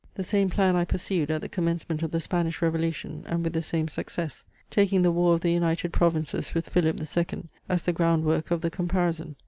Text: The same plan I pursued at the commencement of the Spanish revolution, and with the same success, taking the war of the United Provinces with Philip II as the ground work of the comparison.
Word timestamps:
The 0.15 0.23
same 0.23 0.49
plan 0.49 0.75
I 0.75 0.83
pursued 0.83 1.29
at 1.29 1.41
the 1.41 1.47
commencement 1.47 2.01
of 2.01 2.09
the 2.09 2.19
Spanish 2.19 2.59
revolution, 2.59 3.23
and 3.27 3.43
with 3.43 3.53
the 3.53 3.61
same 3.61 3.87
success, 3.87 4.43
taking 4.71 5.03
the 5.03 5.11
war 5.11 5.35
of 5.35 5.41
the 5.41 5.51
United 5.53 5.93
Provinces 5.93 6.55
with 6.55 6.69
Philip 6.69 6.99
II 6.99 7.43
as 7.69 7.83
the 7.83 7.93
ground 7.93 8.23
work 8.25 8.49
of 8.49 8.61
the 8.61 8.71
comparison. 8.71 9.35